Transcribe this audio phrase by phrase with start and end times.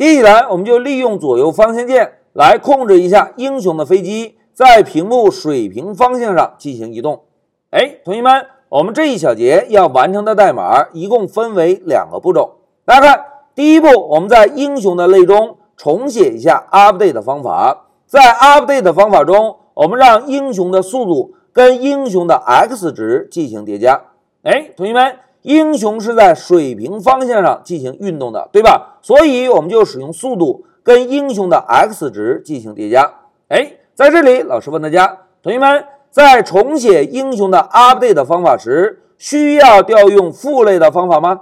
[0.00, 7.24] 接下来，我们就利用左右方向键来控制一下英雄的飞机在屏幕水平方向上进行移动。
[7.68, 12.60] 哎，同学们，我们这一小节要完成的代码一共分为两个步骤。
[12.86, 13.24] 大家看，
[13.54, 17.88] 第一步，我们在英雄的类中重写一下 update 的方法。
[18.06, 24.00] 在 update 的方法中，我们让英雄的速度跟英雄的 x 值进行叠加。
[24.44, 25.14] 哎，同学们。
[25.42, 28.98] 英雄是在水平方向上进行运动的，对吧？
[29.00, 33.10] 所以我们就使用速度跟英雄的 x 值进行叠加。
[33.48, 41.40] 哎，在这里，老师问大家，同学们在重写英雄的 update 方法时，需要调用父类的方法吗？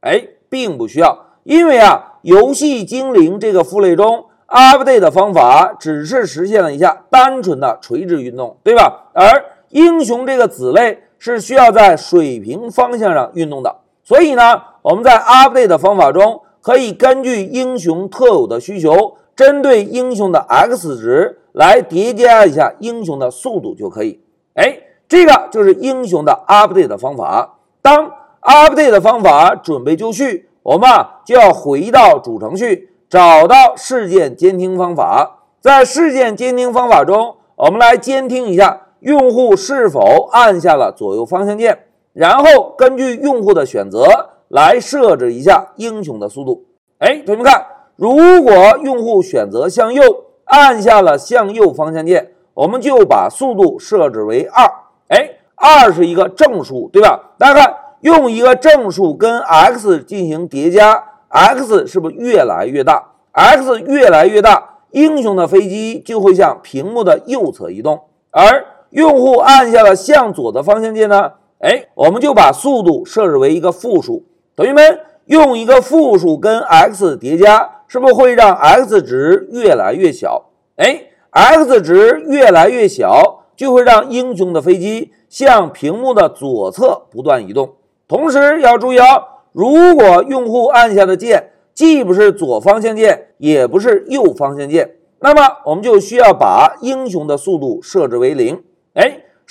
[0.00, 9.10] 哎，并不需要，因为啊，游戏精灵这个父类中，update 的方法只是实现了一下单纯的垂直运动，对吧？
[9.12, 11.03] 而英雄这个子类。
[11.24, 24.20] 是需要在水平方向上运动的，所以呢，我们在 update 方法中可以根据英雄特有的需求，针对英雄的 x 值来叠加一下英雄的速度就可以。
[24.52, 27.54] 哎，这个就是英雄的 update 方法。
[27.80, 35.38] 当 update 的方法准备就绪，我们啊就要回到主程序，找到事件监听方法。
[35.62, 38.82] 在事件监听方法中，我们来监听一下。
[39.04, 41.78] 用户是否按下了左右方向键？
[42.14, 44.06] 然后根据用户的选择
[44.48, 46.64] 来设置一下英雄的速度。
[47.00, 47.66] 哎，同学们看，
[47.96, 50.02] 如果用户选择向右，
[50.44, 54.64] 按下了向右方向键，我们就把速度设置为二。
[55.08, 57.34] 哎，二是一个正数，对吧？
[57.36, 68.64] 大家看，用一个正数跟 x 进行叠加，x 是不是越来越大？x 越来越大，英雄的飞机就会向屏幕的右侧移动，而
[68.94, 71.32] 用户按下了向左的方向键呢？
[71.58, 74.22] 哎，我们就把速度设置为一个负数。
[74.54, 80.44] 同学们，用一个负数跟 x 叠加，是不是会让 x 值越来越小？
[80.76, 87.72] 哎，x 值越来越小，就会让英雄的飞机向屏幕的左侧不断移动。
[88.06, 98.62] 同时要注意哦，如果用户按下的键既不是左方向键，也不是右方向键，那么我们就需要把英雄的速度设置为零。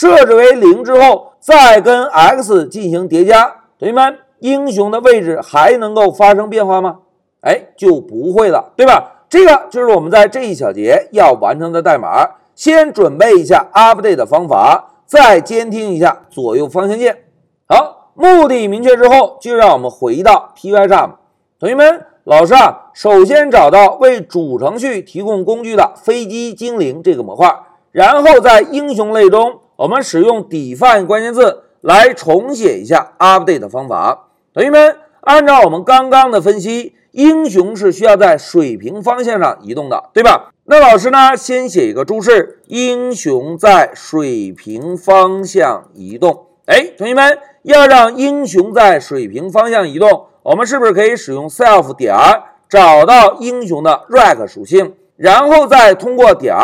[0.00, 3.44] 设置为零之后，再跟 x 进行叠加，
[3.78, 7.00] 同学们，英雄的位置还能够发生变化吗？
[7.42, 9.26] 哎，就不会了，对吧？
[9.28, 12.26] 这个就是我们在这一小节要完成的代码。
[12.54, 17.24] 先准备一下 update 的方法，再监听一下左右方向键。
[17.68, 21.10] 好，目的明确之后，就让我们回到 Pycharm。
[21.58, 27.54] 同学们，老师啊，首先找到为主程序提供工具的飞机精灵这个模块。
[27.92, 34.26] 然后在英雄类中，我们使用 define 关键字来重写一下 update 方法。
[34.52, 40.52] 同学们，按照我们刚刚的分析，英雄是需要在水平方向上移动的，对吧？
[40.64, 46.48] 那老师呢，先写一个注释：英雄在水平方向移动。
[46.66, 52.14] 哎，同学们，要让英雄在水平方向移动，我们是不是可以使用 self 点
[52.68, 56.54] 找到英雄的 rect 属性，然后再通过点。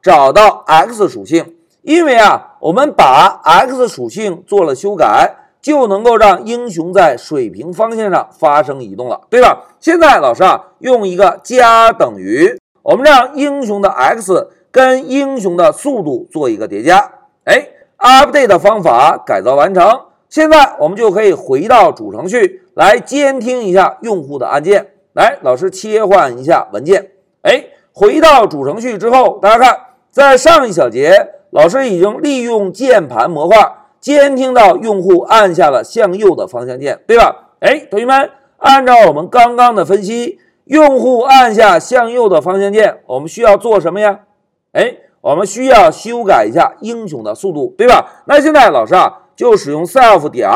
[0.00, 1.56] 找到 x 属性，
[1.88, 9.64] 因为啊，我们把 x 属性做了修改，就能够让英雄在水平方向上发生移动了，对吧？
[9.80, 17.10] 现在老师啊，用一个加等于，我们让英雄的 x 跟英雄的速度做一个叠加。
[17.44, 17.66] 哎
[17.96, 24.88] ，update 方法改造完成，现在我们就可以回到主程序来监听一下用户的按键。
[25.14, 27.12] 来，老师切换一下文件。
[27.40, 29.84] 哎，回到主程序之后，大家看。
[30.10, 31.28] 在上一小节，
[31.58, 33.56] 老师已经利用键盘模块
[33.98, 37.48] 监听到用户按下了向右的方向键，对吧？
[37.58, 44.20] 哎，同学们，按照我们刚刚的分析，用户按下向右的方向键，我们需要做什么呀？
[44.70, 48.22] 哎，我们需要修改一下英雄的速度，对吧？
[48.28, 50.48] 那现在老师啊，就使用 self 点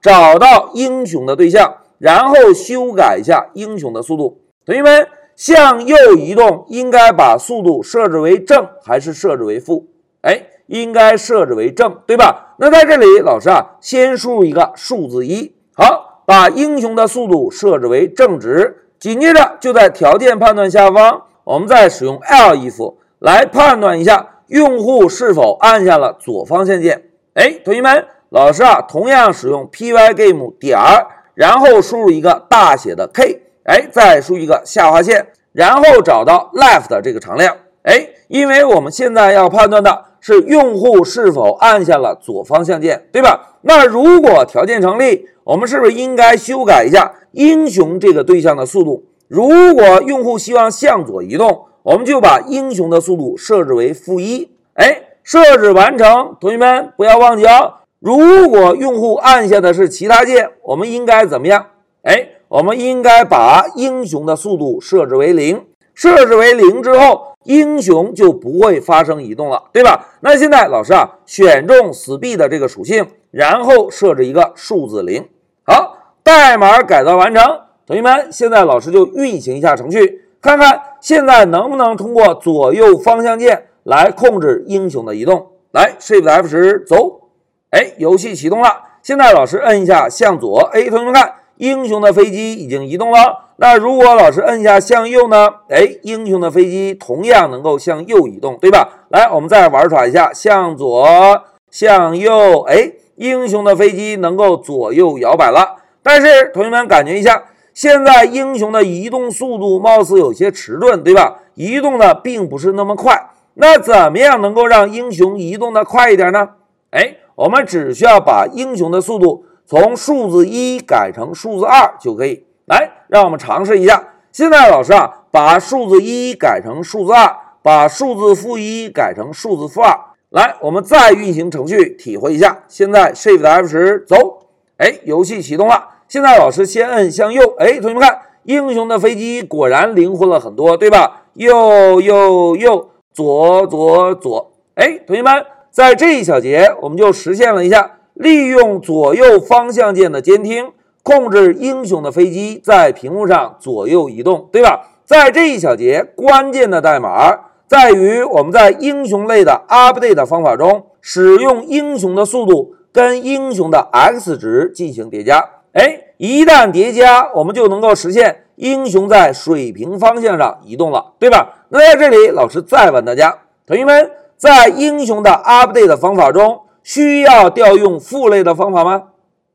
[0.00, 5.08] 找到英雄的对象，然后修改一下英雄的速度，同学们。
[5.36, 9.88] 向右移动应该把速度设置为正还是设置为负？
[10.24, 12.54] 哎，应该设置为正，对吧？
[12.58, 18.88] 那在这里，老师啊，先输入一个数字一，好，把英雄的速度设置为正值。
[18.98, 27.02] 紧接着就在条件判断下方，我们再使用 lif 来判断一下用户是否按下了左方向键。
[27.34, 33.42] 哎，同学们，老师啊，同样使用 pygame 点儿，然后输入一个大写的 K。
[33.64, 37.56] 哎，再输一个下划线，然后找到 left 这个常量。
[37.82, 43.58] 哎，因为我们现在要判断的是用户是否按下了左方向键，对吧？
[43.60, 49.04] 那如果条件成立，我们是不是应该修改一下英雄这个对象的速度？
[49.28, 54.48] 如果用户希望向左移动，我们就把英雄的速度设置为负一。
[54.72, 57.74] 哎，设置完成，同学们不要忘记哦。
[58.00, 61.66] 如果用户按下的是其他键，我们应该怎么样？
[62.04, 65.66] 哎，我们应该把英雄的速度设置为零。
[65.94, 70.18] 设置为零之后，英雄就不会发生移动了，对吧？
[70.20, 75.28] 那现在老师啊，选中 speed 的这个属性，然后设置一个数字零。
[75.64, 77.60] 好，代码改造完成。
[77.86, 85.48] 同学们，现在老师就运行一下程序，看看现在能不能通过左右方向键来控制英雄的移动。
[85.70, 87.28] 来，Shift F10，走。
[87.70, 88.68] 哎，游戏启动了。
[89.02, 93.43] 现在老师摁一下向左，哎，同学们看，英雄的飞机已经移动了。
[93.56, 95.48] 那如果老师摁一下向右呢？
[95.68, 99.06] 哎，英雄的飞机同样能够向右移动，对吧？
[99.10, 105.76] 来，我们再玩耍一下，向左、向右，哎，英雄的飞机能够左右摇摆了。
[106.02, 111.38] 但是同学们感觉一下，现在英雄的移动速度貌似有些迟钝，对吧？
[111.54, 113.30] 移动的并不是那么快。
[113.54, 116.50] 那怎么样能够让英雄移动的快一点呢？
[116.90, 117.16] 哎。
[117.36, 122.46] 我们只需要把英雄的速度从数字一改成数字二就可以。
[122.66, 124.14] 来，让我们尝试一下。
[124.32, 129.98] 现在老师啊，把数字一改成数字二，把数字负一改成数字负二。
[130.30, 132.64] 来，我们再运行程序，体会一下。
[132.66, 134.48] 现在 Shift F 十走，
[134.78, 135.88] 哎，游戏启动了。
[136.08, 141.22] 现在老师先摁向右，哎，同学们看，英雄的飞机果然灵活了很多，对吧？
[141.34, 145.46] 右右右，左左左，哎，同学们。
[145.70, 150.70] 在这一小节，我们就实现了一下利用左右方向键的监听，
[151.04, 154.88] 控制英雄的飞机在屏幕上左右移动，对吧？
[155.04, 165.44] 在这一小节，关键的代码在于我们在英雄类的 update 方法中，使用英雄的速度跟英雄的 x 值进行叠加。
[165.74, 171.66] 哎，一旦叠加，我们就能够实现英雄在水平方向上移动了，对吧？
[171.68, 174.10] 那在这里，老师再问大家，同学们。
[174.36, 179.04] 在英雄的 update 方法中，需要调用父类的方法吗？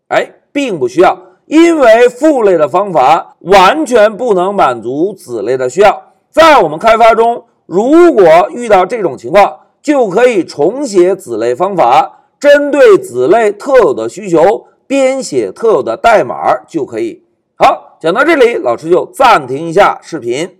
[0.07, 1.15] 哎，并不需要，
[1.49, 6.13] 因为父类的方法完全不能满足子类的需要。
[6.29, 17.23] 在我们开发中，如果遇到这种情况，就可以重写子类方法，针对子类特有的需求编写特有的代码就可以。
[17.55, 20.47] 好，讲到这里，老师就暂停一下视频。